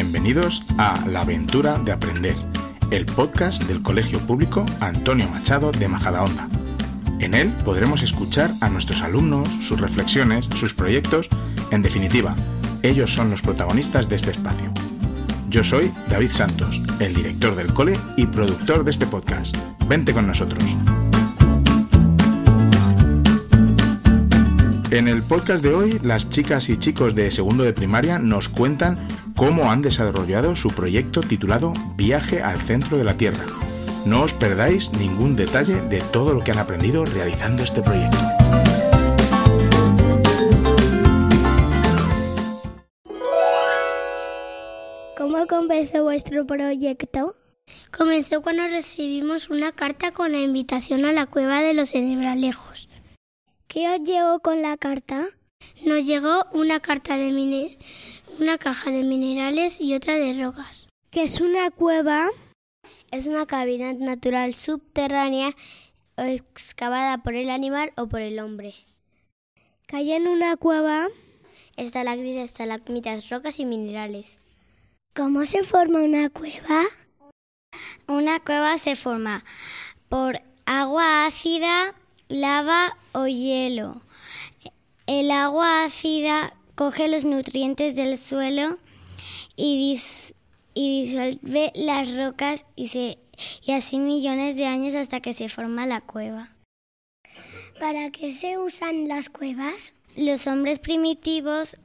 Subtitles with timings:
[0.00, 2.36] Bienvenidos a La aventura de aprender,
[2.92, 6.46] el podcast del Colegio Público Antonio Machado de Majadahonda.
[7.18, 11.28] En él podremos escuchar a nuestros alumnos, sus reflexiones, sus proyectos,
[11.72, 12.36] en definitiva,
[12.84, 14.70] ellos son los protagonistas de este espacio.
[15.48, 19.56] Yo soy David Santos, el director del cole y productor de este podcast.
[19.88, 20.76] Vente con nosotros.
[24.90, 29.06] En el podcast de hoy, las chicas y chicos de segundo de primaria nos cuentan
[29.38, 33.44] cómo han desarrollado su proyecto titulado Viaje al centro de la Tierra.
[34.04, 38.18] No os perdáis ningún detalle de todo lo que han aprendido realizando este proyecto.
[45.16, 47.36] ¿Cómo comenzó vuestro proyecto?
[47.96, 52.88] Comenzó cuando recibimos una carta con la invitación a la cueva de los cenebralejos.
[53.68, 55.28] ¿Qué os llegó con la carta?
[55.84, 57.30] Nos llegó una carta de
[58.38, 60.86] una caja de minerales y otra de rocas.
[61.10, 62.28] ¿Qué es una cueva?
[63.10, 65.56] Es una cavidad natural subterránea
[66.16, 68.74] excavada por el animal o por el hombre.
[69.86, 71.08] ¿Qué hay en una cueva?
[71.76, 74.38] Estalactitas, estalagmitas, rocas y minerales.
[75.14, 76.84] ¿Cómo se forma una cueva?
[78.06, 79.44] Una cueva se forma
[80.08, 81.94] por agua ácida,
[82.28, 84.02] lava o hielo.
[85.06, 88.78] El agua ácida coge los nutrientes del suelo
[89.56, 89.98] y,
[90.76, 93.18] disuelve las rocas y, se,
[93.64, 96.52] y así millones de años hasta que se forma la cueva.
[97.80, 99.92] ¿Para qué se usan las cuevas?
[100.14, 101.76] Los hombres primitivos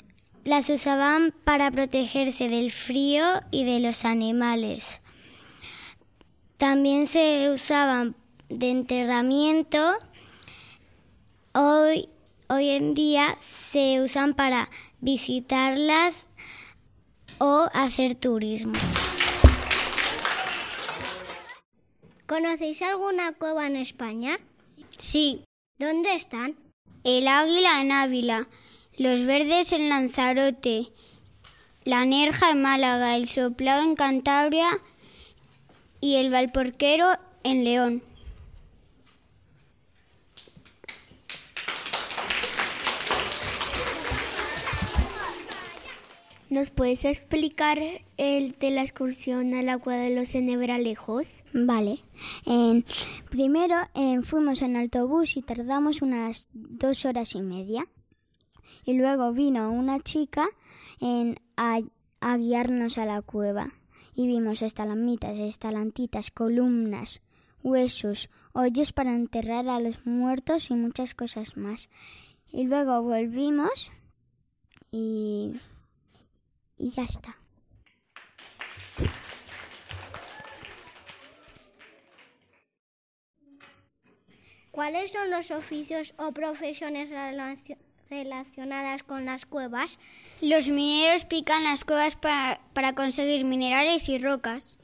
[0.44, 5.02] las usaban para protegerse del frío y de los animales.
[6.58, 8.16] También se usaban
[8.50, 9.96] de enterramiento.
[11.54, 12.10] Hoy,
[12.54, 14.70] hoy en día se usan para
[15.02, 16.28] visitarlas
[17.40, 18.74] o hacer turismo.
[22.28, 24.38] ¿Conocéis alguna cueva en España?
[25.00, 25.44] Sí.
[25.80, 26.56] ¿Dónde están?
[27.04, 28.48] El Águila en Ávila,
[28.98, 30.94] los Verdes en Lanzarote,
[31.84, 34.80] la Nerja en Málaga, el Soplao en Cantabria
[36.00, 37.08] y el Valporquero
[37.44, 38.04] en León.
[46.54, 47.80] ¿Nos puedes explicar
[48.18, 51.28] el de la excursión al agua de los Cenebralejos?
[51.52, 51.98] Vale.
[53.32, 53.76] primero
[54.22, 57.88] fuimos en autobús y tardamos unas dos horas y media.
[58.86, 60.48] Y luego vino una chica
[61.58, 61.80] a,
[62.22, 63.74] a guiarnos a la cueva.
[64.14, 67.24] Y vimos estalamitas, estalantitas, columnas,
[67.64, 71.90] huesos, hoyos para enterrar a los muertos y muchas cosas más.
[72.52, 73.92] Y luego volvimos
[74.92, 75.54] y
[76.78, 77.38] y ya está.
[84.74, 87.08] ¿Cuáles son los oficios o profesiones
[88.10, 90.00] relacionadas con las cuevas?
[90.42, 94.78] Los mineros pican las cuevas para, conseguir minerales y rocas.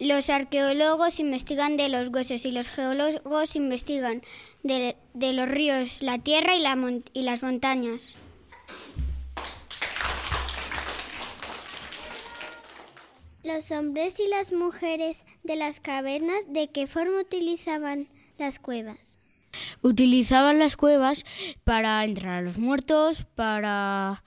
[0.00, 4.22] Los arqueólogos investigan de los huesos y los geólogos investigan
[4.64, 6.64] de, los ríos, la tierra y,
[7.12, 8.16] y las montañas.
[13.46, 18.08] Los hombres y las mujeres de las cavernas, ¿de qué forma utilizaban
[18.38, 19.20] las cuevas?
[19.82, 21.24] Utilizaban las cuevas
[21.62, 24.24] para entrar a los muertos, para,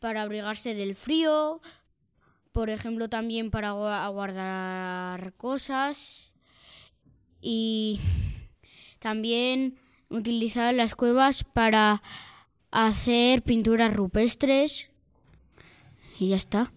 [0.00, 1.60] para abrigarse del frío,
[2.50, 6.32] por ejemplo también para guardar cosas
[7.40, 8.00] y
[8.98, 9.78] también
[10.08, 12.02] utilizaban las cuevas para
[12.72, 14.90] hacer pinturas rupestres
[16.18, 16.72] y ya está.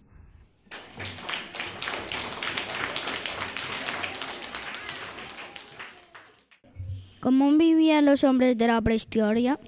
[7.20, 9.58] ¿Cómo vivían los hombres de la prehistoria?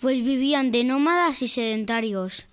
[0.00, 2.46] Pues vivían de nómadas y sedentarios.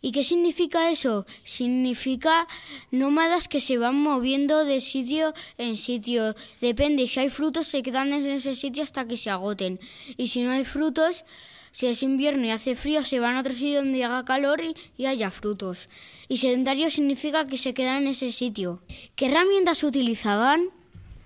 [0.00, 1.26] ¿Y qué significa eso?
[1.42, 2.46] Significa
[2.92, 6.36] nómadas que se van moviendo de sitio en sitio.
[6.60, 9.80] Depende, si hay frutos se quedan en ese sitio hasta que se agoten.
[10.16, 11.24] Y si no hay frutos,
[11.72, 14.76] si es invierno y hace frío, se van a otro sitio donde haga calor y,
[14.96, 15.88] y haya frutos.
[16.28, 18.80] Y sedentario significa que se quedan en ese sitio.
[19.16, 20.70] ¿Qué herramientas utilizaban?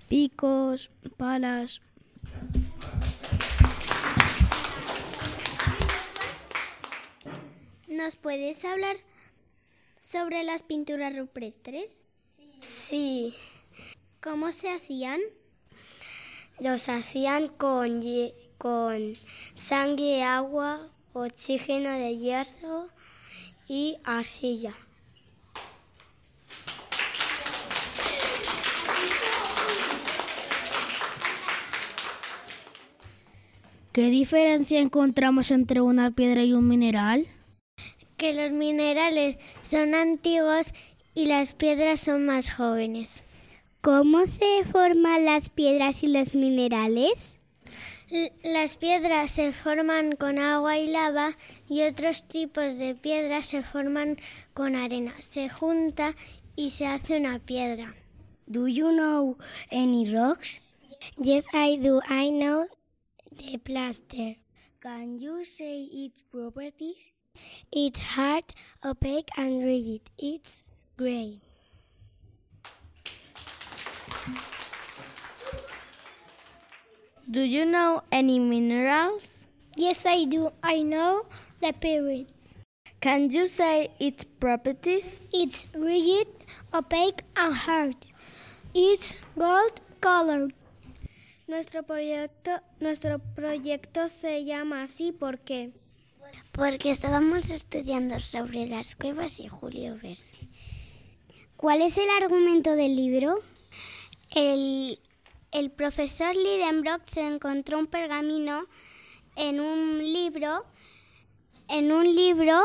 [0.09, 1.81] Picos, palas,
[7.91, 8.95] ¿Nos puedes hablar
[9.99, 12.05] sobre las pinturas rupestres?
[12.61, 13.33] Sí.
[14.21, 15.19] ¿Cómo se hacían?
[16.61, 18.01] Los hacían con,
[18.57, 19.17] con
[19.55, 22.87] sangre, agua, oxígeno de hierro
[23.67, 24.73] y arcilla.
[33.91, 37.27] ¿Qué diferencia encontramos entre una piedra y un mineral?
[38.21, 40.75] Que los minerales son antiguos
[41.15, 43.23] y las piedras son más jóvenes.
[43.81, 47.39] ¿Cómo se forman las piedras y los minerales?
[48.43, 51.35] las piedras se forman con agua y lava
[51.67, 54.19] y otros tipos de piedras se forman
[54.53, 55.15] con arena.
[55.19, 56.15] Se junta
[56.55, 57.95] y se hace una piedra.
[58.45, 59.39] Do you know
[59.71, 60.61] any rocks?
[61.17, 62.01] Yes, I do.
[62.07, 62.67] I know
[63.31, 64.35] the plaster.
[64.79, 67.13] Can you say its properties?
[67.73, 68.43] It's hard,
[68.83, 70.01] opaque, and rigid.
[70.17, 70.61] It's
[70.97, 71.39] gray.
[77.29, 79.47] Do you know any minerals?
[79.77, 80.51] Yes, I do.
[80.61, 81.25] I know
[81.61, 82.27] the period.
[82.99, 85.21] Can you say its properties?
[85.31, 86.27] It's rigid,
[86.73, 87.95] opaque, and hard.
[88.73, 90.53] It's gold colored.
[91.47, 95.71] Nuestro proyecto, nuestro proyecto se llama así ¿por qué?
[96.61, 100.47] Porque estábamos estudiando sobre las cuevas y Julio Verne.
[101.57, 103.39] ¿Cuál es el argumento del libro?
[104.35, 104.99] El,
[105.51, 108.67] el profesor Lidenbrock se encontró un pergamino
[109.35, 110.63] en un libro,
[111.67, 112.61] en un libro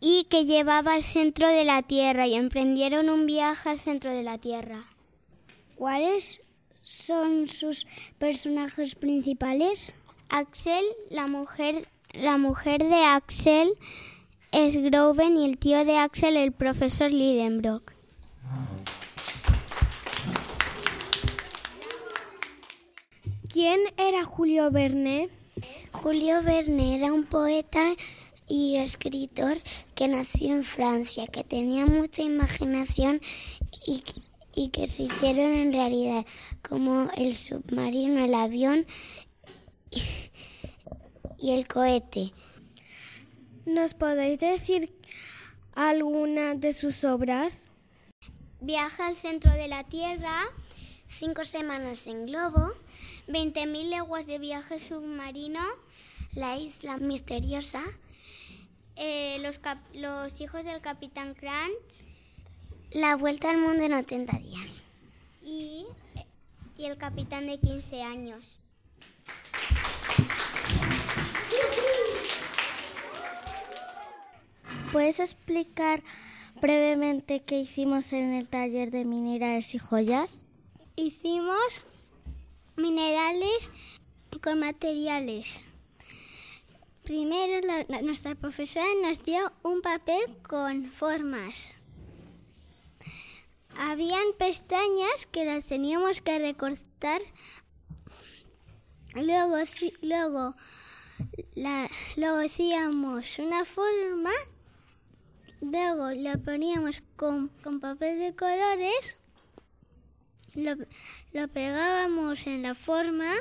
[0.00, 4.22] y que llevaba al centro de la Tierra y emprendieron un viaje al centro de
[4.22, 4.82] la Tierra.
[5.74, 6.40] ¿Cuáles
[6.80, 7.86] son sus
[8.18, 9.94] personajes principales?
[10.30, 13.76] Axel, la mujer, la mujer de Axel
[14.52, 17.92] es Groven y el tío de Axel el profesor Lidenbrock.
[23.48, 25.28] ¿Quién era Julio Verne?
[25.92, 27.94] Julio Verne era un poeta
[28.48, 29.58] y escritor
[29.94, 33.20] que nació en Francia, que tenía mucha imaginación
[33.86, 34.02] y,
[34.54, 36.26] y que se hicieron en realidad,
[36.68, 38.86] como el submarino, el avión
[41.44, 42.32] y el cohete.
[43.66, 44.90] ¿Nos podéis decir
[45.74, 47.70] alguna de sus obras?
[48.62, 50.44] Viaja al centro de la Tierra,
[51.06, 52.72] cinco semanas en globo,
[53.28, 55.60] 20.000 leguas de viaje submarino,
[56.32, 57.82] la isla misteriosa,
[58.96, 59.36] eh,
[59.92, 62.06] los, hijos del capitán Crunch,
[62.90, 64.82] la vuelta al mundo en 80 días
[65.42, 65.84] y,
[66.78, 68.63] y el capitán de 15 años.
[74.94, 76.04] ¿Puedes explicar
[76.62, 80.44] brevemente qué hicimos en el taller de minerales y joyas?
[80.94, 81.82] Hicimos
[82.76, 83.72] minerales
[84.40, 85.60] con materiales.
[87.02, 87.66] Primero
[88.02, 91.66] nuestra profesora nos dio un papel con formas.
[93.76, 97.20] Habían pestañas que las teníamos que recortar.
[99.16, 99.56] Luego,
[100.02, 100.54] luego,
[102.16, 104.30] luego hacíamos una forma.
[105.60, 109.18] Luego la poníamos con, con papel de colores.
[110.54, 110.74] Lo,
[111.32, 113.32] lo pegábamos en la forma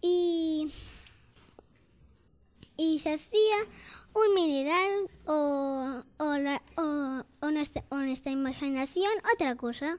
[0.00, 0.72] y,
[2.76, 3.56] y se hacía
[4.14, 9.98] un mineral o, o, la, o, o, nuestra, o nuestra imaginación otra cosa.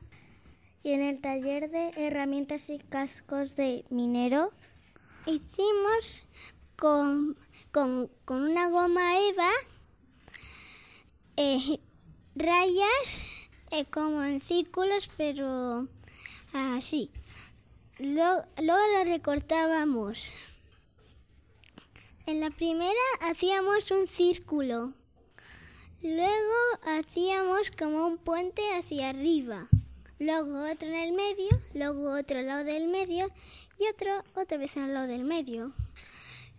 [0.84, 4.52] Y en el taller de herramientas y cascos de minero
[5.26, 6.24] hicimos
[6.78, 7.38] con,
[7.72, 9.50] con, con una goma eva
[12.36, 13.08] rayas
[13.72, 15.88] eh, como en círculos, pero
[16.54, 17.12] así.
[18.00, 20.32] Luego, luego lo recortábamos.
[22.26, 24.94] En la primera hacíamos un círculo.
[26.02, 29.68] Luego hacíamos como un puente hacia arriba.
[30.20, 33.28] Luego otro en el medio, luego otro lado del medio
[33.80, 35.74] y otro otra vez al lado del medio.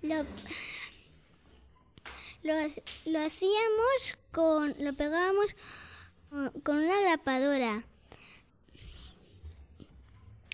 [0.03, 0.25] Lo,
[2.43, 2.55] lo,
[3.07, 5.47] lo hacíamos con, lo pegábamos
[6.63, 7.85] con una grapadora.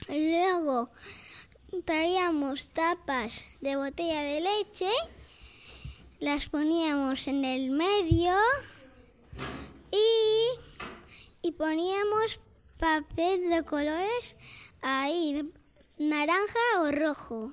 [0.09, 0.91] Luego
[1.85, 4.91] traíamos tapas de botella de leche,
[6.21, 8.35] las poníamos en el medio
[9.91, 10.59] y,
[11.43, 12.41] y poníamos
[12.79, 14.37] papel de colores
[14.83, 15.51] ahí,
[15.99, 17.53] naranja o rojo.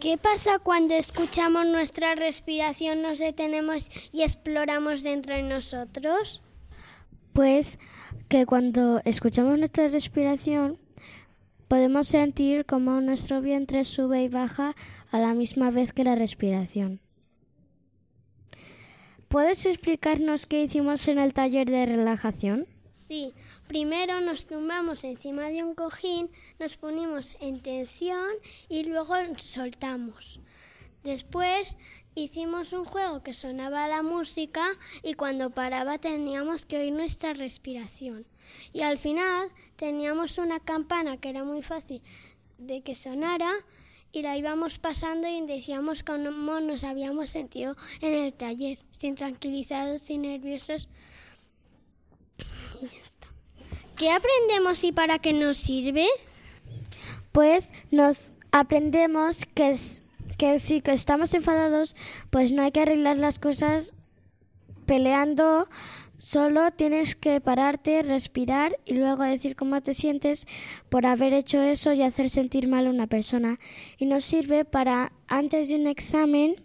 [0.00, 6.40] ¿Qué pasa cuando escuchamos nuestra respiración, nos detenemos y exploramos dentro de nosotros?
[7.32, 7.80] Pues
[8.28, 10.78] que cuando escuchamos nuestra respiración
[11.66, 14.76] podemos sentir como nuestro vientre sube y baja
[15.10, 17.00] a la misma vez que la respiración.
[19.26, 22.68] ¿Puedes explicarnos qué hicimos en el taller de relajación?
[23.08, 23.32] Sí,
[23.68, 28.28] primero nos tumbamos encima de un cojín, nos ponimos en tensión
[28.68, 30.40] y luego soltamos.
[31.04, 31.78] Después
[32.14, 34.68] hicimos un juego que sonaba la música
[35.02, 38.26] y cuando paraba teníamos que oír nuestra respiración.
[38.74, 42.02] Y al final teníamos una campana que era muy fácil
[42.58, 43.54] de que sonara
[44.12, 50.10] y la íbamos pasando y decíamos cómo nos habíamos sentido en el taller, sin tranquilizados
[50.10, 50.88] y nerviosos.
[53.96, 56.06] ¿Qué aprendemos y para qué nos sirve?
[57.32, 60.02] Pues nos aprendemos que, es,
[60.36, 61.96] que si que estamos enfadados,
[62.30, 63.94] pues no hay que arreglar las cosas
[64.86, 65.68] peleando
[66.18, 70.48] Solo tienes que pararte, respirar y luego decir cómo te sientes
[70.88, 73.60] por haber hecho eso y hacer sentir mal a una persona.
[73.98, 76.56] Y nos sirve para antes de un examen,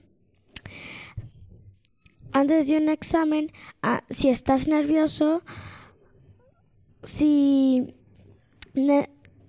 [2.34, 3.52] antes de un examen,
[4.10, 5.44] si estás nervioso,
[7.04, 7.96] si,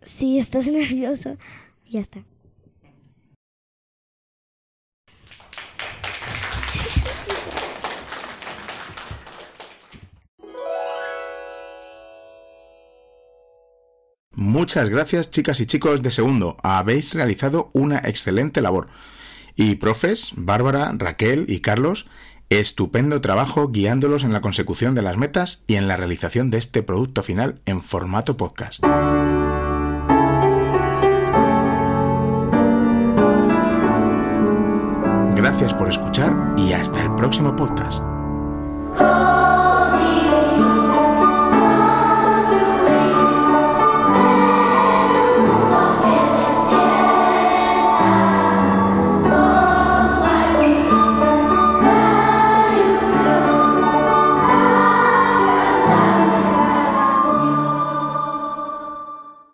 [0.03, 1.37] si estás nervioso,
[1.89, 2.25] ya está.
[14.37, 18.89] Muchas gracias chicas y chicos de segundo, habéis realizado una excelente labor.
[19.57, 22.09] Y profes, Bárbara, Raquel y Carlos,
[22.61, 26.83] estupendo trabajo guiándolos en la consecución de las metas y en la realización de este
[26.83, 28.83] producto final en formato podcast.
[35.37, 38.05] Gracias por escuchar y hasta el próximo podcast.